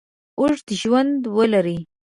اوږد 0.39 0.67
ژوند 0.81 1.19
ولري. 1.37 1.77